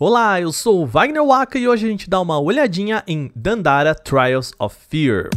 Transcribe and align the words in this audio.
Olá, 0.00 0.40
eu 0.40 0.52
sou 0.52 0.84
o 0.84 0.86
Wagner 0.86 1.24
Waka 1.24 1.58
e 1.58 1.66
hoje 1.66 1.84
a 1.84 1.90
gente 1.90 2.08
dá 2.08 2.20
uma 2.20 2.38
olhadinha 2.38 3.02
em 3.04 3.32
Dandara 3.34 3.96
Trials 3.96 4.52
of 4.56 4.76
Fear. 4.88 5.28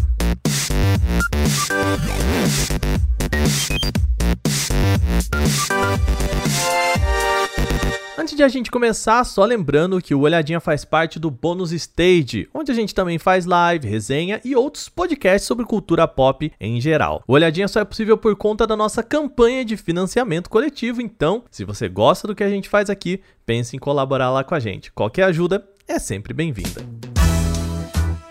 De 8.41 8.45
a 8.45 8.47
gente 8.47 8.71
começar, 8.71 9.23
só 9.23 9.45
lembrando 9.45 10.01
que 10.01 10.15
o 10.15 10.21
Olhadinha 10.21 10.59
faz 10.59 10.83
parte 10.83 11.19
do 11.19 11.29
Bônus 11.29 11.71
Stage, 11.71 12.49
onde 12.51 12.71
a 12.71 12.73
gente 12.73 12.95
também 12.95 13.19
faz 13.19 13.45
live, 13.45 13.87
resenha 13.87 14.41
e 14.43 14.55
outros 14.55 14.89
podcasts 14.89 15.47
sobre 15.47 15.63
cultura 15.63 16.07
pop 16.07 16.51
em 16.59 16.81
geral. 16.81 17.23
O 17.27 17.33
Olhadinha 17.33 17.67
só 17.67 17.79
é 17.79 17.85
possível 17.85 18.17
por 18.17 18.35
conta 18.35 18.65
da 18.65 18.75
nossa 18.75 19.03
campanha 19.03 19.63
de 19.63 19.77
financiamento 19.77 20.49
coletivo, 20.49 21.03
então, 21.03 21.43
se 21.51 21.63
você 21.63 21.87
gosta 21.87 22.27
do 22.27 22.33
que 22.33 22.43
a 22.43 22.49
gente 22.49 22.67
faz 22.67 22.89
aqui, 22.89 23.21
pense 23.45 23.75
em 23.75 23.79
colaborar 23.79 24.31
lá 24.31 24.43
com 24.43 24.55
a 24.55 24.59
gente. 24.59 24.91
Qualquer 24.91 25.25
ajuda 25.25 25.63
é 25.87 25.99
sempre 25.99 26.33
bem-vinda. 26.33 27.20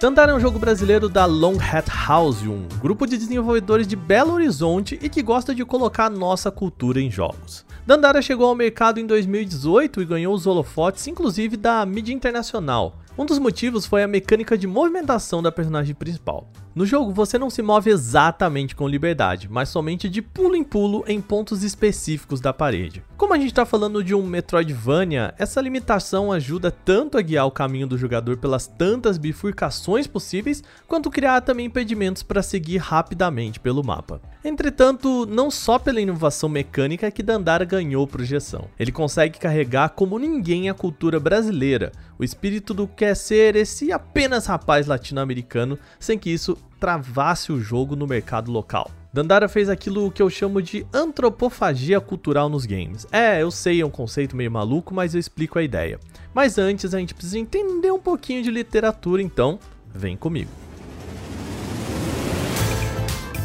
Dandara 0.01 0.33
é 0.33 0.35
um 0.35 0.41
jogo 0.41 0.59
brasileiro 0.59 1.11
da 1.11 1.27
Long 1.27 1.59
Hat 1.61 1.87
House, 2.09 2.41
um 2.41 2.67
grupo 2.81 3.07
de 3.07 3.19
desenvolvedores 3.19 3.87
de 3.87 3.95
Belo 3.95 4.33
Horizonte 4.33 4.99
e 5.03 5.11
que 5.11 5.23
gosta 5.23 5.55
de 5.55 5.63
colocar 5.63 6.09
nossa 6.09 6.51
cultura 6.51 6.99
em 7.03 7.11
jogos. 7.11 7.67
Dandara 7.87 8.23
chegou 8.23 8.49
ao 8.49 8.55
mercado 8.55 8.99
em 8.99 9.07
2018 9.07 10.01
e 10.01 10.07
ganhou 10.07 10.33
os 10.33 10.47
holofotes, 10.47 11.07
inclusive 11.07 11.55
da 11.55 11.85
mídia 11.85 12.15
internacional. 12.15 12.97
Um 13.19 13.27
dos 13.27 13.39
motivos 13.39 13.85
foi 13.85 14.03
a 14.03 14.09
mecânica 14.09 14.57
de 14.57 14.67
movimentação 14.67 15.43
da 15.43 15.53
personagem 15.53 15.95
principal. 15.95 16.49
No 16.75 16.87
jogo, 16.87 17.13
você 17.13 17.37
não 17.37 17.51
se 17.51 17.61
move 17.61 17.91
exatamente 17.91 18.75
com 18.75 18.89
liberdade, 18.89 19.51
mas 19.51 19.69
somente 19.69 20.09
de 20.09 20.23
pulo 20.23 20.57
em 20.57 20.65
pulo 20.65 21.05
em 21.07 21.21
pontos 21.21 21.63
específicos 21.63 22.41
da 22.41 22.55
parede. 22.55 23.03
Como 23.21 23.35
a 23.35 23.37
gente 23.37 23.49
está 23.49 23.67
falando 23.67 24.03
de 24.03 24.15
um 24.15 24.25
Metroidvania, 24.25 25.35
essa 25.37 25.61
limitação 25.61 26.33
ajuda 26.33 26.71
tanto 26.71 27.19
a 27.19 27.21
guiar 27.21 27.47
o 27.47 27.51
caminho 27.51 27.87
do 27.87 27.99
jogador 27.99 28.39
pelas 28.39 28.67
tantas 28.67 29.19
bifurcações 29.19 30.07
possíveis, 30.07 30.65
quanto 30.89 31.11
criar 31.11 31.43
também 31.43 31.67
impedimentos 31.67 32.23
para 32.23 32.43
seguir 32.43 32.79
rapidamente 32.79 33.61
pelo 33.61 33.85
mapa. 33.85 34.23
Entretanto, 34.43 35.27
não 35.27 35.51
só 35.51 35.79
pela 35.79 36.01
inovação 36.01 36.49
mecânica 36.49 37.11
que 37.11 37.23
Dandara 37.23 37.67
ganhou 37.67 38.07
projeção. 38.07 38.69
Ele 38.79 38.91
consegue 38.91 39.39
carregar 39.39 39.91
como 39.91 40.19
ninguém 40.19 40.71
a 40.71 40.75
cultura 40.75 41.21
brasileira, 41.21 41.93
o 42.19 42.25
espírito 42.25 42.73
do 42.73 42.89
quer 42.89 43.15
ser 43.15 43.55
esse 43.55 43.93
apenas 43.93 44.47
rapaz 44.47 44.87
latino-americano, 44.87 45.79
sem 45.99 46.19
que 46.19 46.31
isso 46.31 46.57
travasse 46.81 47.53
o 47.53 47.61
jogo 47.61 47.95
no 47.95 48.07
mercado 48.07 48.51
local. 48.51 48.91
Dandara 49.13 49.49
fez 49.49 49.69
aquilo 49.69 50.11
que 50.11 50.23
eu 50.23 50.31
chamo 50.31 50.63
de 50.63 50.87
antropofagia 50.95 52.01
cultural 52.01 52.49
nos 52.49 52.65
games. 52.65 53.07
É, 53.11 53.43
eu 53.43 53.51
sei, 53.51 53.81
é 53.81 53.87
um 53.87 53.91
conceito 53.91 54.37
meio 54.37 54.53
maluco, 54.53 54.95
mas 54.95 55.15
eu 55.15 55.21
explico 55.21 55.59
a 55.59 55.63
ideia. 55.63 55.99
Mas 56.33 56.59
antes 56.59 56.95
a 56.95 56.99
gente 56.99 57.13
precisa 57.13 57.39
entender 57.39 57.91
um 57.91 57.99
pouquinho 57.99 58.41
de 58.41 58.53
literatura, 58.53 59.21
então 59.21 59.59
vem 59.93 60.17
comigo. 60.17 60.51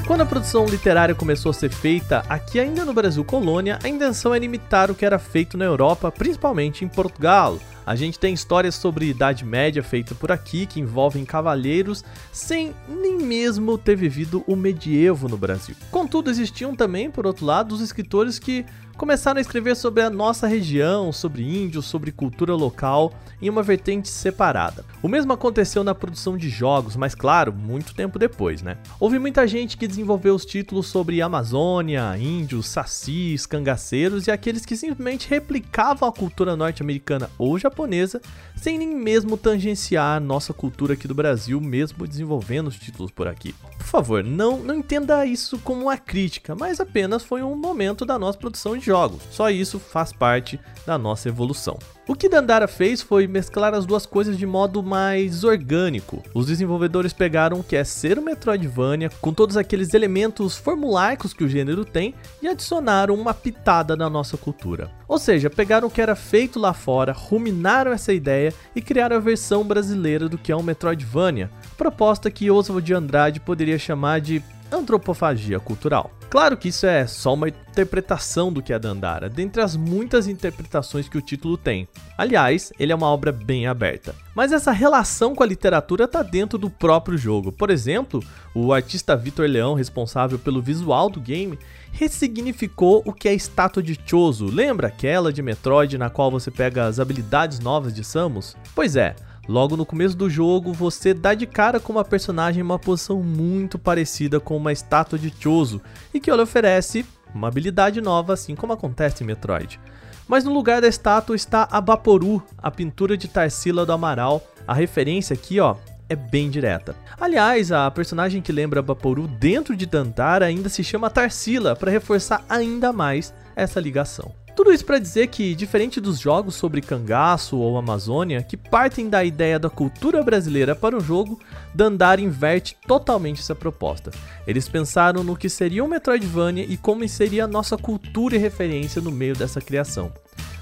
Quando 0.06 0.22
a 0.22 0.25
produção 0.25 0.67
literária 0.67 1.16
começou 1.16 1.50
a 1.50 1.53
ser 1.53 1.72
feita 1.72 2.23
aqui 2.30 2.59
ainda 2.59 2.86
no 2.86 2.94
Brasil 2.94 3.25
colônia, 3.25 3.80
a 3.84 3.89
intenção 3.89 4.36
era 4.36 4.45
imitar 4.45 4.92
o 4.92 4.95
que 4.95 5.03
era 5.03 5.17
feito 5.17 5.58
na 5.58 5.66
Europa, 5.66 6.11
principalmente 6.11 6.86
em 6.86 6.88
Portugal, 6.88 7.58
a 7.86 7.95
gente 7.95 8.17
tem 8.17 8.33
histórias 8.33 8.73
sobre 8.76 9.08
Idade 9.08 9.45
Média 9.45 9.83
feita 9.83 10.16
por 10.16 10.31
aqui 10.31 10.66
que 10.66 10.80
envolvem 10.80 11.23
cavaleiros 11.23 12.03
sem 12.31 12.73
nem 12.88 13.17
mesmo 13.17 13.78
ter 13.78 13.95
vivido 13.95 14.44
o 14.48 14.56
medievo 14.56 15.28
no 15.28 15.38
Brasil. 15.38 15.76
Contudo, 15.92 16.31
existiam 16.31 16.76
também, 16.76 17.11
por 17.11 17.28
outro 17.28 17.45
lado, 17.45 17.73
os 17.73 17.81
escritores 17.81 18.39
que 18.39 18.66
começaram 18.98 19.38
a 19.38 19.42
escrever 19.42 19.76
sobre 19.76 20.02
a 20.02 20.10
nossa 20.10 20.48
região, 20.48 21.12
sobre 21.12 21.44
índios, 21.44 21.86
sobre 21.86 22.12
cultura 22.12 22.54
local, 22.54 23.14
em 23.42 23.50
uma 23.50 23.62
vertente 23.62 24.10
separada. 24.10 24.86
O 25.04 25.08
mesmo 25.08 25.34
aconteceu 25.34 25.84
na 25.84 25.94
produção 25.94 26.38
de 26.38 26.50
jogos, 26.50 26.96
mas 26.96 27.14
claro, 27.14 27.54
muito 27.54 27.94
tempo 27.94 28.18
depois, 28.18 28.62
né? 28.62 28.78
Houve 29.00 29.20
muita 29.20 29.48
gente 29.48 29.78
que 29.78 29.88
desenvolveu 29.88 30.34
os 30.34 30.46
títulos 30.46 30.88
sobre 30.88 31.22
Amazônia, 31.22 32.17
índios, 32.17 32.67
sacis, 32.67 33.45
cangaceiros 33.45 34.28
e 34.28 34.32
aqueles 34.32 34.66
que 34.66 34.76
simplesmente 34.76 35.30
replicavam 35.30 36.08
a 36.08 36.11
cultura 36.11 36.55
norte-americana 36.55 37.30
ou 37.38 37.60
japonesa, 37.60 38.22
sem 38.55 38.78
nem 38.78 38.95
mesmo 38.95 39.38
tangenciar 39.38 40.17
a 40.17 40.20
nossa 40.20 40.54
cultura 40.54 40.94
aqui 40.94 41.08
do 41.08 41.14
Brasil, 41.14 41.60
mesmo 41.60 42.08
desenvolvendo 42.08 42.67
os 42.67 42.78
títulos 42.78 43.11
por 43.11 43.28
aqui. 43.28 43.54
Por 43.78 43.86
favor, 43.86 44.23
não, 44.23 44.58
não 44.58 44.76
entenda 44.76 45.26
isso 45.26 45.60
como 45.60 45.84
uma 45.84 45.98
crítica, 45.98 46.55
mas 46.55 46.80
apenas 46.80 47.23
foi 47.23 47.44
um 47.44 47.55
momento 47.55 48.05
da 48.05 48.17
nossa 48.17 48.38
produção 48.38 48.78
de 48.78 48.85
jogos. 48.86 49.22
Só 49.32 49.50
isso 49.50 49.80
faz 49.80 50.14
parte 50.14 50.60
da 50.86 50.98
nossa 50.98 51.28
evolução. 51.28 51.78
O 52.08 52.14
que 52.14 52.30
Dandara 52.30 52.68
fez 52.68 53.02
foi 53.02 53.26
mesclar 53.26 53.73
as 53.73 53.84
duas 53.84 54.06
coisas 54.06 54.38
de 54.38 54.46
modo 54.46 54.84
mais 54.84 55.44
orgânico. 55.44 56.22
Os 56.36 56.46
desenvolvedores 56.46 57.14
pegaram 57.14 57.60
o 57.60 57.64
que 57.64 57.76
é 57.76 57.84
ser 57.84 58.20
um 58.20 58.22
Metroidvania, 58.22 59.10
com 59.20 59.34
todos 59.34 59.58
aqueles 59.58 59.92
elementos 59.92 60.56
formulaicos 60.56 61.34
que 61.34 61.44
o 61.44 61.50
gênero 61.50 61.84
tem, 61.84 62.14
e 62.44 62.48
adicionaram 62.48 63.16
uma 63.16 63.34
pitada 63.34 63.96
na 63.96 64.08
nossa 64.08 64.38
cultura. 64.38 64.92
Ou 65.08 65.17
seja, 65.17 65.50
pegaram 65.50 65.88
o 65.88 65.92
que 65.92 66.02
era 66.02 66.16
feito 66.16 66.60
lá 66.60 66.73
fora, 66.73 67.12
ruminaram 67.12 67.92
essa 67.92 68.14
ideia 68.14 68.54
e 68.76 68.82
criaram 68.84 69.16
a 69.16 69.20
versão 69.20 69.64
brasileira 69.64 70.30
do 70.30 70.38
que 70.38 70.52
é 70.52 70.56
um 70.56 70.62
Metroidvania, 70.62 71.50
proposta 71.76 72.30
que 72.30 72.52
Oswald 72.52 72.86
de 72.86 72.94
Andrade 72.94 73.40
poderia 73.40 73.80
chamar 73.80 74.22
de 74.22 74.44
antropofagia 74.71 75.59
cultural. 75.59 76.11
Claro 76.30 76.58
que 76.58 76.70
isso 76.70 76.86
é 76.86 77.08
só 77.08 77.33
uma 77.33 77.48
interpretação 77.48 78.52
do 78.52 78.61
que 78.61 78.73
é 78.73 78.80
Dandara, 78.80 79.30
dentre 79.30 79.61
as 79.61 79.76
muitas 79.76 80.27
interpretações 80.27 81.08
que 81.08 81.17
o 81.17 81.21
título 81.21 81.58
tem. 81.58 81.87
Aliás, 82.17 82.73
ele 82.80 82.92
é 82.92 82.95
uma 82.95 83.08
obra 83.08 83.31
bem 83.31 83.67
aberta. 83.67 84.14
Mas 84.36 84.52
essa 84.52 84.71
relação 84.71 85.33
com 85.33 85.43
a 85.43 85.45
literatura 85.45 86.05
está 86.05 86.21
dentro 86.21 86.58
do 86.58 86.70
próprio 86.70 87.17
jogo. 87.17 87.52
Por 87.52 87.70
exemplo, 87.70 88.21
o 88.54 88.73
artista 88.73 89.15
Vitor 89.15 89.48
Leão, 89.48 89.75
responsável 89.75 90.37
pelo 90.37 90.61
visual 90.61 91.09
do 91.09 91.21
game, 91.21 91.58
ressignificou 91.92 93.02
o 93.05 93.14
que 93.14 93.30
é 93.30 93.31
a 93.31 93.36
estátua 93.36 93.81
de 93.81 93.98
Chozo. 94.05 94.48
Lembra 94.48 94.87
aquela 94.87 95.31
de 95.31 95.42
Metroid 95.42 95.98
na 95.98 96.09
qual 96.09 96.30
você 96.30 96.52
pega 96.52 96.86
as 96.86 96.99
habilidades 96.99 97.59
novas 97.59 97.93
de 97.93 98.04
Samus? 98.04 98.58
Pois 98.75 98.98
é, 98.98 99.15
Logo 99.48 99.78
no 99.78 99.86
começo 99.86 100.17
do 100.17 100.30
jogo, 100.30 100.73
você 100.73 101.14
dá 101.14 101.33
de 101.36 101.45
cara 101.45 101.80
com 101.80 101.94
uma 101.94 102.04
personagem 102.04 102.61
em 102.61 102.64
uma 102.64 102.80
posição 102.80 103.22
muito 103.22 103.78
parecida 103.78 104.39
com 104.39 104.58
uma 104.58 104.72
estátua 104.72 105.20
de 105.20 105.32
Chozo 105.39 105.82
e 106.14 106.20
que 106.20 106.32
lhe 106.32 106.42
oferece 106.42 107.06
uma 107.33 107.48
habilidade 107.48 108.02
nova, 108.02 108.34
assim 108.34 108.55
como 108.55 108.73
acontece 108.73 109.23
em 109.23 109.28
Metroid. 109.28 109.80
Mas 110.28 110.44
no 110.44 110.54
lugar 110.54 110.82
da 110.82 110.88
estátua 110.88 111.36
está 111.36 111.67
a 111.70 111.80
Baporu, 111.80 112.42
a 112.58 112.72
pintura 112.72 113.16
de 113.16 113.28
Tarsila 113.28 113.86
do 113.86 113.92
Amaral. 113.92 114.42
A 114.67 114.73
referência 114.73 115.36
aqui, 115.36 115.60
ó, 115.60 115.76
é 116.10 116.16
bem 116.16 116.50
direta. 116.50 116.95
Aliás, 117.20 117.72
a 117.72 117.89
personagem 117.92 118.42
que 118.42 118.52
lembra 118.52 118.82
Baporu 118.82 119.28
dentro 119.28 119.76
de 119.76 119.86
Dantara 119.86 120.45
ainda 120.45 120.70
se 120.70 120.84
chama 120.84 121.10
Tarsila, 121.11 121.76
para 121.76 121.92
reforçar 121.92 122.44
ainda 122.50 122.92
mais 122.92 123.32
essa 123.55 123.80
ligação. 123.80 124.34
Tudo 124.55 124.71
isso 124.71 124.86
para 124.86 124.99
dizer 124.99 125.27
que, 125.27 125.54
diferente 125.54 125.99
dos 125.99 126.17
jogos 126.17 126.55
sobre 126.55 126.80
cangaço 126.80 127.58
ou 127.58 127.77
Amazônia, 127.77 128.42
que 128.42 128.56
partem 128.56 129.10
da 129.10 129.21
ideia 129.21 129.60
da 129.60 129.69
cultura 129.69 130.24
brasileira 130.24 130.74
para 130.74 130.95
o 130.98 131.01
jogo, 131.01 131.38
Dandara 131.74 132.21
inverte 132.21 132.77
totalmente 132.88 133.42
essa 133.42 133.54
proposta. 133.54 134.12
Eles 134.48 134.69
pensaram 134.69 135.25
no 135.25 135.36
que 135.36 135.50
seria 135.50 135.83
um 135.83 135.89
Metroidvania 135.89 136.63
e 136.63 136.77
como 136.77 137.06
seria 137.10 137.44
a 137.44 137.48
nossa 137.48 137.77
cultura 137.77 138.36
e 138.36 138.39
referência 138.39 139.01
no 139.01 139.12
meio 139.12 139.36
dessa 139.36 139.60
criação. 139.60 140.13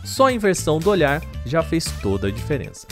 Só 0.04 0.25
a 0.25 0.34
inversão 0.34 0.80
do 0.80 0.90
olhar 0.90 1.22
já 1.46 1.62
fez 1.62 1.86
toda 2.02 2.30
a 2.30 2.31
diferença. 2.31 2.88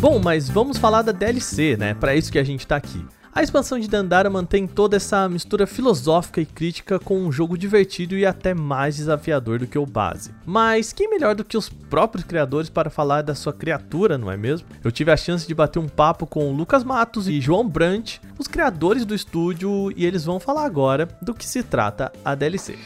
Bom, 0.00 0.18
mas 0.18 0.48
vamos 0.48 0.78
falar 0.78 1.02
da 1.02 1.12
DLC, 1.12 1.76
né? 1.76 1.92
Para 1.92 2.16
isso 2.16 2.32
que 2.32 2.38
a 2.38 2.44
gente 2.44 2.66
tá 2.66 2.76
aqui. 2.76 3.04
A 3.34 3.42
expansão 3.42 3.80
de 3.80 3.88
Dandara 3.88 4.30
mantém 4.30 4.64
toda 4.64 4.94
essa 4.96 5.28
mistura 5.28 5.66
filosófica 5.66 6.40
e 6.40 6.46
crítica 6.46 7.00
com 7.00 7.18
um 7.18 7.32
jogo 7.32 7.58
divertido 7.58 8.16
e 8.16 8.24
até 8.24 8.54
mais 8.54 8.94
desafiador 8.94 9.58
do 9.58 9.66
que 9.66 9.76
o 9.76 9.84
base. 9.84 10.32
Mas 10.46 10.92
quem 10.92 11.10
melhor 11.10 11.34
do 11.34 11.44
que 11.44 11.56
os 11.56 11.68
próprios 11.68 12.24
criadores 12.24 12.70
para 12.70 12.90
falar 12.90 13.22
da 13.22 13.34
sua 13.34 13.52
criatura, 13.52 14.16
não 14.16 14.30
é 14.30 14.36
mesmo? 14.36 14.68
Eu 14.84 14.92
tive 14.92 15.10
a 15.10 15.16
chance 15.16 15.48
de 15.48 15.54
bater 15.54 15.80
um 15.80 15.88
papo 15.88 16.28
com 16.28 16.52
Lucas 16.52 16.84
Matos 16.84 17.26
e 17.26 17.40
João 17.40 17.68
Brant, 17.68 18.18
os 18.38 18.46
criadores 18.46 19.04
do 19.04 19.16
estúdio, 19.16 19.92
e 19.96 20.06
eles 20.06 20.24
vão 20.24 20.38
falar 20.38 20.64
agora 20.64 21.08
do 21.20 21.34
que 21.34 21.44
se 21.44 21.64
trata 21.64 22.12
a 22.24 22.36
DLC. 22.36 22.78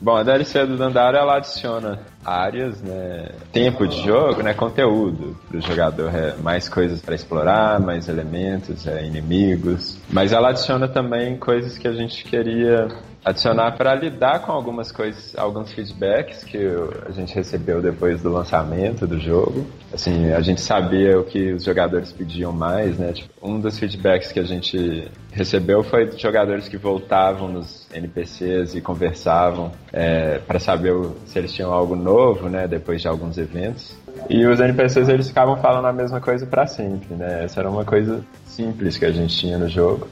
Bom, 0.00 0.16
a 0.16 0.22
DLC 0.22 0.64
do 0.64 0.78
Dandara 0.78 1.18
ela 1.18 1.36
adiciona 1.36 2.00
áreas, 2.24 2.80
né, 2.80 3.30
tempo 3.52 3.86
de 3.86 4.02
jogo, 4.02 4.42
né, 4.42 4.54
conteúdo 4.54 5.36
para 5.48 5.58
o 5.58 5.60
jogador, 5.60 6.14
é, 6.14 6.36
mais 6.36 6.68
coisas 6.68 7.00
para 7.00 7.14
explorar, 7.14 7.80
mais 7.80 8.08
elementos, 8.08 8.86
é, 8.86 9.04
inimigos. 9.04 9.98
Mas 10.10 10.32
ela 10.32 10.50
adiciona 10.50 10.88
também 10.88 11.36
coisas 11.36 11.76
que 11.76 11.88
a 11.88 11.92
gente 11.92 12.24
queria 12.24 12.88
adicionar 13.24 13.72
para 13.72 13.94
lidar 13.94 14.40
com 14.40 14.52
algumas 14.52 14.90
coisas, 14.90 15.36
alguns 15.36 15.72
feedbacks 15.72 16.42
que 16.44 16.58
a 17.06 17.12
gente 17.12 17.34
recebeu 17.34 17.80
depois 17.80 18.20
do 18.20 18.30
lançamento 18.30 19.06
do 19.06 19.18
jogo. 19.18 19.66
Assim, 19.92 20.32
a 20.32 20.40
gente 20.40 20.60
sabia 20.60 21.18
o 21.18 21.24
que 21.24 21.52
os 21.52 21.64
jogadores 21.64 22.12
pediam 22.12 22.52
mais, 22.52 22.98
né? 22.98 23.12
Tipo, 23.12 23.30
um 23.42 23.60
dos 23.60 23.78
feedbacks 23.78 24.32
que 24.32 24.40
a 24.40 24.44
gente 24.44 25.08
recebeu 25.30 25.82
foi 25.82 26.06
de 26.08 26.20
jogadores 26.20 26.68
que 26.68 26.76
voltavam 26.76 27.48
nos 27.48 27.88
NPCs 27.92 28.74
e 28.74 28.80
conversavam 28.80 29.70
é, 29.92 30.38
para 30.38 30.58
saber 30.58 30.92
se 31.26 31.38
eles 31.38 31.52
tinham 31.52 31.72
algo 31.72 31.94
novo, 31.94 32.48
né? 32.48 32.66
Depois 32.66 33.00
de 33.00 33.08
alguns 33.08 33.38
eventos. 33.38 33.96
E 34.28 34.44
os 34.46 34.60
NPCs 34.60 35.08
eles 35.08 35.28
ficavam 35.28 35.56
falando 35.56 35.86
a 35.86 35.92
mesma 35.92 36.20
coisa 36.20 36.44
para 36.44 36.66
sempre, 36.66 37.14
né? 37.14 37.44
Essa 37.44 37.60
era 37.60 37.70
uma 37.70 37.84
coisa 37.84 38.24
simples 38.46 38.98
que 38.98 39.04
a 39.04 39.12
gente 39.12 39.36
tinha 39.36 39.56
no 39.56 39.68
jogo 39.68 40.08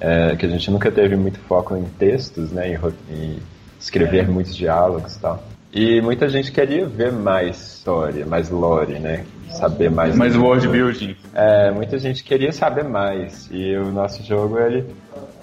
é, 0.00 0.36
que 0.36 0.46
a 0.46 0.48
gente 0.48 0.70
nunca 0.70 0.90
teve 0.90 1.16
muito 1.16 1.38
foco 1.40 1.76
em 1.76 1.84
textos, 1.84 2.50
né, 2.52 2.72
em, 2.72 3.14
em 3.14 3.38
escrever 3.80 4.24
é. 4.24 4.26
muitos 4.26 4.54
diálogos 4.56 5.14
e 5.14 5.18
tal. 5.20 5.42
E 5.72 6.00
muita 6.00 6.28
gente 6.28 6.52
queria 6.52 6.86
ver 6.86 7.12
mais 7.12 7.74
história, 7.74 8.24
mais 8.24 8.48
lore, 8.48 8.98
né? 8.98 9.26
Saber 9.50 9.90
mais. 9.90 10.16
Mais 10.16 10.34
world 10.34 10.66
building. 10.68 11.14
É, 11.34 11.70
muita 11.70 11.98
gente 11.98 12.24
queria 12.24 12.50
saber 12.50 12.84
mais. 12.84 13.48
E 13.52 13.76
o 13.76 13.92
nosso 13.92 14.22
jogo, 14.24 14.58
ele 14.58 14.86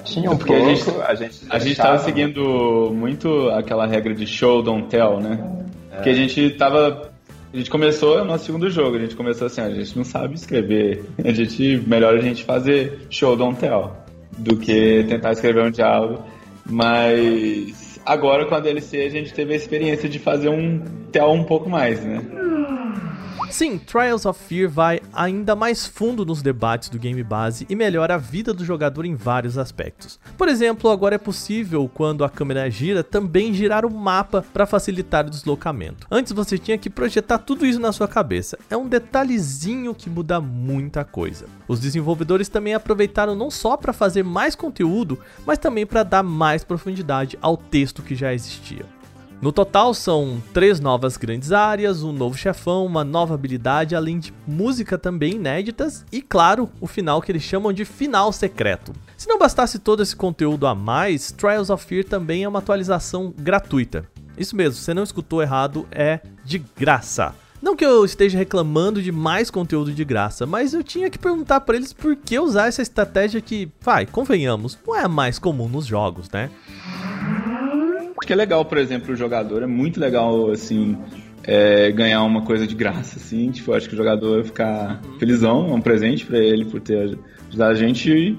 tinha 0.03 0.31
um 0.31 0.37
Porque 0.37 0.53
pouco. 0.53 0.69
A 0.69 0.73
gente, 0.73 1.01
a 1.01 1.15
gente, 1.15 1.39
a 1.49 1.59
gente 1.59 1.75
tava 1.75 1.99
seguindo 1.99 2.91
muito 2.95 3.49
aquela 3.49 3.85
regra 3.85 4.13
de 4.15 4.25
show, 4.25 4.63
don't 4.63 4.87
tell, 4.87 5.19
né? 5.19 5.39
É. 5.91 5.95
Porque 5.97 6.09
a 6.09 6.15
gente 6.15 6.49
tava. 6.51 7.11
A 7.53 7.57
gente 7.57 7.69
começou 7.69 8.19
o 8.19 8.25
nosso 8.25 8.45
segundo 8.45 8.67
jogo, 8.71 8.97
a 8.97 8.99
gente 8.99 9.15
começou 9.15 9.45
assim, 9.45 9.61
a 9.61 9.69
gente 9.69 9.95
não 9.95 10.03
sabe 10.03 10.33
escrever. 10.33 11.05
A 11.23 11.31
gente. 11.31 11.83
Melhor 11.85 12.15
a 12.15 12.21
gente 12.21 12.43
fazer 12.43 13.05
show, 13.11 13.35
don't 13.35 13.59
tell 13.59 14.02
do 14.37 14.57
que 14.57 15.05
tentar 15.07 15.31
escrever 15.31 15.63
um 15.63 15.71
diálogo. 15.71 16.23
Mas 16.65 17.99
agora 18.05 18.45
com 18.45 18.55
a 18.55 18.59
DLC 18.59 19.01
a 19.01 19.09
gente 19.09 19.33
teve 19.33 19.53
a 19.53 19.57
experiência 19.57 20.07
de 20.09 20.19
fazer 20.19 20.49
um 20.49 20.79
tel 21.11 21.31
um 21.31 21.43
pouco 21.43 21.69
mais, 21.69 22.03
né? 22.03 22.21
Sim, 23.53 23.77
Trials 23.77 24.25
of 24.25 24.43
Fear 24.45 24.67
vai 24.67 24.99
ainda 25.13 25.55
mais 25.55 25.85
fundo 25.85 26.25
nos 26.25 26.41
debates 26.41 26.89
do 26.89 26.97
game 26.97 27.21
base 27.21 27.67
e 27.69 27.75
melhora 27.75 28.15
a 28.15 28.17
vida 28.17 28.51
do 28.51 28.65
jogador 28.65 29.05
em 29.05 29.13
vários 29.13 29.59
aspectos. 29.59 30.19
Por 30.35 30.47
exemplo, 30.47 30.89
agora 30.89 31.13
é 31.13 31.19
possível, 31.19 31.87
quando 31.93 32.25
a 32.25 32.29
câmera 32.31 32.67
gira, 32.71 33.03
também 33.03 33.53
girar 33.53 33.85
o 33.85 33.91
mapa 33.91 34.43
para 34.51 34.65
facilitar 34.65 35.27
o 35.27 35.29
deslocamento. 35.29 36.07
Antes 36.09 36.33
você 36.33 36.57
tinha 36.57 36.79
que 36.79 36.89
projetar 36.89 37.37
tudo 37.37 37.63
isso 37.63 37.79
na 37.79 37.91
sua 37.91 38.07
cabeça. 38.07 38.57
É 38.71 38.75
um 38.75 38.87
detalhezinho 38.87 39.93
que 39.93 40.09
muda 40.09 40.41
muita 40.41 41.05
coisa. 41.05 41.45
Os 41.67 41.79
desenvolvedores 41.79 42.49
também 42.49 42.73
aproveitaram 42.73 43.35
não 43.35 43.51
só 43.51 43.77
para 43.77 43.93
fazer 43.93 44.23
mais 44.23 44.55
conteúdo, 44.55 45.19
mas 45.45 45.59
também 45.59 45.85
para 45.85 46.01
dar 46.01 46.23
mais 46.23 46.63
profundidade 46.63 47.37
ao 47.39 47.55
texto 47.55 48.01
que 48.01 48.15
já 48.15 48.33
existia. 48.33 48.83
No 49.43 49.51
total 49.51 49.93
são 49.93 50.41
três 50.53 50.79
novas 50.79 51.17
grandes 51.17 51.51
áreas, 51.51 52.01
um 52.01 52.13
novo 52.13 52.37
chefão, 52.37 52.85
uma 52.85 53.03
nova 53.03 53.33
habilidade, 53.33 53.93
além 53.93 54.17
de 54.17 54.33
música 54.47 54.97
também 54.97 55.33
inéditas 55.33 56.05
e, 56.09 56.21
claro, 56.21 56.69
o 56.79 56.87
final 56.87 57.21
que 57.21 57.29
eles 57.29 57.43
chamam 57.43 57.73
de 57.73 57.83
final 57.83 58.31
secreto. 58.31 58.93
Se 59.17 59.27
não 59.27 59.37
bastasse 59.37 59.79
todo 59.79 60.01
esse 60.01 60.15
conteúdo 60.15 60.65
a 60.65 60.73
mais, 60.73 61.33
Trials 61.33 61.69
of 61.69 61.85
Fear 61.85 62.05
também 62.05 62.45
é 62.45 62.47
uma 62.47 62.59
atualização 62.59 63.33
gratuita. 63.37 64.07
Isso 64.37 64.55
mesmo, 64.55 64.79
você 64.79 64.93
não 64.93 65.03
escutou 65.03 65.41
errado, 65.41 65.85
é 65.91 66.21
de 66.45 66.59
graça. 66.59 67.35
Não 67.61 67.75
que 67.75 67.85
eu 67.85 68.05
esteja 68.05 68.37
reclamando 68.37 69.01
de 69.01 69.11
mais 69.11 69.51
conteúdo 69.51 69.91
de 69.91 70.05
graça, 70.05 70.45
mas 70.45 70.73
eu 70.73 70.81
tinha 70.81 71.09
que 71.09 71.19
perguntar 71.19 71.59
para 71.59 71.75
eles 71.75 71.91
por 71.91 72.15
que 72.15 72.39
usar 72.39 72.67
essa 72.67 72.81
estratégia 72.81 73.41
que, 73.41 73.69
vai, 73.81 74.05
convenhamos, 74.05 74.79
não 74.87 74.95
é 74.95 75.03
a 75.03 75.09
mais 75.09 75.37
comum 75.37 75.67
nos 75.67 75.85
jogos, 75.85 76.29
né? 76.29 76.49
Acho 78.23 78.27
que 78.27 78.31
é 78.31 78.37
legal, 78.37 78.63
por 78.63 78.77
exemplo, 78.77 79.11
o 79.11 79.17
jogador, 79.17 79.63
é 79.63 79.67
muito 79.67 79.99
legal, 79.99 80.49
assim, 80.49 80.95
é, 81.43 81.91
ganhar 81.91 82.23
uma 82.23 82.41
coisa 82.41 82.65
de 82.65 82.73
graça, 82.73 83.19
assim, 83.19 83.51
tipo, 83.51 83.73
acho 83.73 83.89
que 83.89 83.95
o 83.95 83.97
jogador 83.97 84.35
vai 84.35 84.43
ficar 84.45 85.01
felizão, 85.19 85.67
é 85.69 85.73
um 85.73 85.81
presente 85.81 86.25
para 86.25 86.39
ele 86.39 86.63
por 86.63 86.79
ter 86.79 87.17
ajudado 87.49 87.71
a 87.71 87.73
gente. 87.73 88.09
E, 88.09 88.37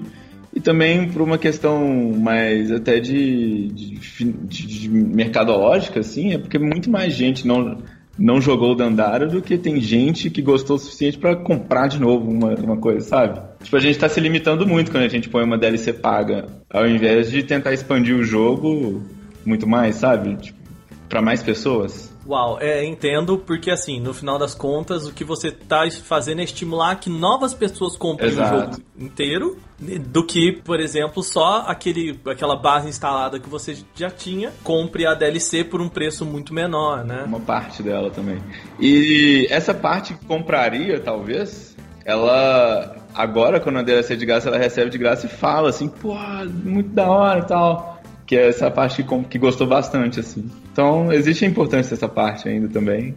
e, 0.55 0.59
também 0.59 1.07
por 1.07 1.21
uma 1.21 1.37
questão 1.37 1.87
mais 2.17 2.71
até 2.71 2.99
de, 2.99 3.67
de, 3.67 3.99
de, 4.23 4.65
de 4.65 4.89
mercadológica, 4.89 5.99
assim, 5.99 6.33
é 6.33 6.39
porque 6.39 6.57
muito 6.57 6.89
mais 6.89 7.13
gente 7.13 7.45
não 7.45 7.77
não 8.17 8.39
jogou 8.39 8.71
o 8.71 8.75
Dandara 8.75 9.27
do 9.27 9.41
que 9.41 9.57
tem 9.57 9.79
gente 9.81 10.29
que 10.29 10.41
gostou 10.41 10.77
o 10.77 10.79
suficiente 10.79 11.17
para 11.17 11.35
comprar 11.35 11.87
de 11.87 11.99
novo 11.99 12.31
uma, 12.31 12.55
uma 12.55 12.77
coisa, 12.77 13.01
sabe? 13.01 13.41
Tipo, 13.61 13.75
a 13.75 13.79
gente 13.81 13.99
tá 13.99 14.07
se 14.07 14.21
limitando 14.21 14.65
muito 14.65 14.89
quando 14.89 15.03
a 15.03 15.09
gente 15.09 15.27
põe 15.27 15.43
uma 15.43 15.57
DLC 15.57 15.91
paga, 15.91 16.45
ao 16.69 16.87
invés 16.87 17.29
de 17.29 17.43
tentar 17.43 17.73
expandir 17.73 18.15
o 18.15 18.23
jogo 18.23 19.03
muito 19.45 19.67
mais, 19.67 19.95
sabe? 19.95 20.35
Tipo, 20.37 20.65
para 21.07 21.21
mais 21.21 21.41
pessoas. 21.41 22.13
Uau, 22.27 22.57
é, 22.59 22.83
entendo, 22.83 23.37
porque 23.37 23.69
assim, 23.69 23.99
no 23.99 24.13
final 24.13 24.39
das 24.39 24.55
contas, 24.55 25.07
o 25.07 25.13
que 25.13 25.23
você 25.23 25.51
tá 25.51 25.87
fazendo 26.03 26.41
é 26.41 26.43
estimular 26.43 26.95
que 26.95 27.09
novas 27.09 27.53
pessoas 27.53 27.95
comprem 27.95 28.31
Exato. 28.31 28.55
o 28.55 28.59
jogo 28.59 28.83
inteiro, 28.97 29.57
do 30.07 30.25
que, 30.25 30.51
por 30.51 30.79
exemplo, 30.79 31.21
só 31.21 31.65
aquele, 31.67 32.19
aquela 32.25 32.55
base 32.55 32.89
instalada 32.89 33.39
que 33.39 33.47
você 33.47 33.77
já 33.93 34.09
tinha, 34.09 34.51
compre 34.63 35.05
a 35.05 35.13
DLC 35.13 35.63
por 35.63 35.79
um 35.79 35.87
preço 35.87 36.25
muito 36.25 36.51
menor, 36.51 37.05
né? 37.05 37.23
Uma 37.27 37.39
parte 37.39 37.83
dela 37.83 38.09
também. 38.09 38.41
E 38.79 39.47
essa 39.51 39.73
parte 39.73 40.15
que 40.15 40.25
compraria, 40.25 40.99
talvez, 40.99 41.77
ela 42.03 42.97
agora, 43.13 43.59
quando 43.59 43.77
a 43.77 43.83
DLC 43.83 44.13
é 44.13 44.17
de 44.17 44.25
graça, 44.25 44.49
ela 44.49 44.57
recebe 44.57 44.89
de 44.89 44.97
graça 44.97 45.27
e 45.27 45.29
fala 45.29 45.69
assim, 45.69 45.87
pô, 45.87 46.15
muito 46.63 46.89
da 46.89 47.07
hora 47.07 47.39
e 47.39 47.45
tal 47.45 47.94
que 48.25 48.35
é 48.35 48.47
essa 48.47 48.71
parte 48.71 49.03
que, 49.03 49.23
que 49.25 49.37
gostou 49.37 49.67
bastante, 49.67 50.19
assim. 50.19 50.49
Então, 50.71 51.11
existe 51.11 51.45
a 51.45 51.47
importância 51.47 51.91
dessa 51.91 52.09
parte 52.09 52.49
ainda 52.49 52.67
também. 52.67 53.15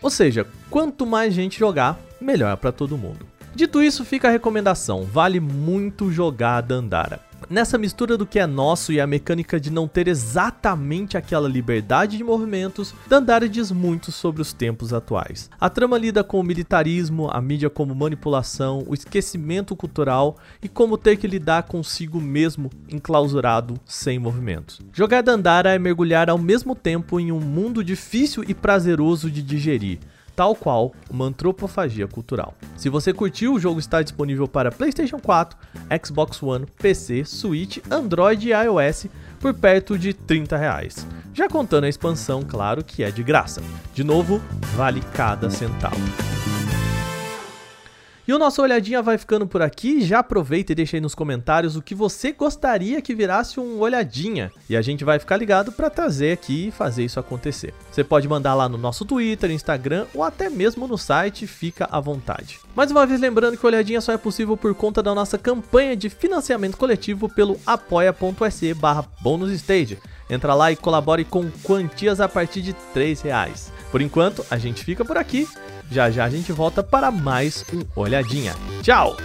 Ou 0.00 0.10
seja, 0.10 0.46
quanto 0.70 1.04
mais 1.04 1.34
gente 1.34 1.58
jogar, 1.58 1.98
melhor 2.20 2.56
para 2.56 2.70
todo 2.70 2.96
mundo. 2.96 3.26
Dito 3.54 3.82
isso, 3.82 4.04
fica 4.04 4.28
a 4.28 4.30
recomendação: 4.30 5.02
vale 5.02 5.40
muito 5.40 6.12
jogar 6.12 6.60
Dandara. 6.60 7.27
Nessa 7.50 7.78
mistura 7.78 8.18
do 8.18 8.26
que 8.26 8.38
é 8.38 8.46
nosso 8.46 8.92
e 8.92 9.00
a 9.00 9.06
mecânica 9.06 9.58
de 9.58 9.70
não 9.70 9.88
ter 9.88 10.06
exatamente 10.06 11.16
aquela 11.16 11.48
liberdade 11.48 12.18
de 12.18 12.22
movimentos, 12.22 12.94
Dandara 13.06 13.48
diz 13.48 13.72
muito 13.72 14.12
sobre 14.12 14.42
os 14.42 14.52
tempos 14.52 14.92
atuais. 14.92 15.48
A 15.58 15.70
trama 15.70 15.96
lida 15.96 16.22
com 16.22 16.38
o 16.38 16.42
militarismo, 16.42 17.30
a 17.32 17.40
mídia 17.40 17.70
como 17.70 17.94
manipulação, 17.94 18.84
o 18.86 18.92
esquecimento 18.92 19.74
cultural 19.74 20.36
e 20.62 20.68
como 20.68 20.98
ter 20.98 21.16
que 21.16 21.26
lidar 21.26 21.62
consigo 21.62 22.20
mesmo 22.20 22.68
enclausurado 22.86 23.80
sem 23.86 24.18
movimentos. 24.18 24.82
Jogar 24.92 25.22
Dandara 25.22 25.74
é 25.74 25.78
mergulhar 25.78 26.28
ao 26.28 26.36
mesmo 26.36 26.74
tempo 26.74 27.18
em 27.18 27.32
um 27.32 27.40
mundo 27.40 27.82
difícil 27.82 28.44
e 28.46 28.52
prazeroso 28.52 29.30
de 29.30 29.42
digerir 29.42 30.00
tal 30.38 30.54
qual 30.54 30.94
uma 31.10 31.24
antropofagia 31.24 32.06
cultural. 32.06 32.54
Se 32.76 32.88
você 32.88 33.12
curtiu, 33.12 33.54
o 33.54 33.58
jogo 33.58 33.80
está 33.80 34.00
disponível 34.00 34.46
para 34.46 34.70
PlayStation 34.70 35.18
4, 35.18 35.58
Xbox 36.06 36.40
One, 36.40 36.64
PC, 36.80 37.24
Switch, 37.24 37.78
Android 37.90 38.48
e 38.48 38.52
iOS 38.52 39.08
por 39.40 39.52
perto 39.52 39.98
de 39.98 40.14
30 40.14 40.56
reais. 40.56 41.04
Já 41.34 41.48
contando 41.48 41.84
a 41.84 41.88
expansão, 41.88 42.44
claro 42.44 42.84
que 42.84 43.02
é 43.02 43.10
de 43.10 43.24
graça. 43.24 43.60
De 43.92 44.04
novo, 44.04 44.40
vale 44.76 45.00
cada 45.12 45.50
centavo. 45.50 46.37
E 48.28 48.32
o 48.34 48.38
nosso 48.38 48.60
Olhadinha 48.60 49.00
vai 49.00 49.16
ficando 49.16 49.46
por 49.46 49.62
aqui. 49.62 50.02
Já 50.02 50.18
aproveita 50.18 50.72
e 50.72 50.74
deixa 50.74 50.98
aí 50.98 51.00
nos 51.00 51.14
comentários 51.14 51.76
o 51.76 51.80
que 51.80 51.94
você 51.94 52.30
gostaria 52.30 53.00
que 53.00 53.14
virasse 53.14 53.58
um 53.58 53.78
Olhadinha. 53.78 54.52
E 54.68 54.76
a 54.76 54.82
gente 54.82 55.02
vai 55.02 55.18
ficar 55.18 55.38
ligado 55.38 55.72
para 55.72 55.88
trazer 55.88 56.32
aqui 56.32 56.68
e 56.68 56.70
fazer 56.70 57.06
isso 57.06 57.18
acontecer. 57.18 57.72
Você 57.90 58.04
pode 58.04 58.28
mandar 58.28 58.54
lá 58.54 58.68
no 58.68 58.76
nosso 58.76 59.06
Twitter, 59.06 59.50
Instagram 59.50 60.04
ou 60.12 60.22
até 60.22 60.50
mesmo 60.50 60.86
no 60.86 60.98
site, 60.98 61.46
fica 61.46 61.88
à 61.90 61.98
vontade. 62.00 62.60
Mais 62.76 62.90
uma 62.90 63.06
vez 63.06 63.18
lembrando 63.18 63.56
que 63.56 63.64
o 63.64 63.66
Olhadinha 63.66 64.02
só 64.02 64.12
é 64.12 64.18
possível 64.18 64.58
por 64.58 64.74
conta 64.74 65.02
da 65.02 65.14
nossa 65.14 65.38
campanha 65.38 65.96
de 65.96 66.10
financiamento 66.10 66.76
coletivo 66.76 67.30
pelo 67.30 67.58
apoia.se 67.64 68.74
barra 68.74 69.06
bonusstage. 69.22 69.96
Entra 70.30 70.54
lá 70.54 70.70
e 70.70 70.76
colabore 70.76 71.24
com 71.24 71.50
quantias 71.62 72.20
a 72.20 72.28
partir 72.28 72.62
de 72.62 72.72
3 72.72 73.20
reais. 73.22 73.72
Por 73.90 74.02
enquanto, 74.02 74.44
a 74.50 74.58
gente 74.58 74.84
fica 74.84 75.04
por 75.04 75.16
aqui. 75.16 75.48
Já 75.90 76.10
já 76.10 76.24
a 76.24 76.30
gente 76.30 76.52
volta 76.52 76.82
para 76.82 77.10
mais 77.10 77.64
um 77.72 77.82
Olhadinha. 77.96 78.54
Tchau! 78.82 79.16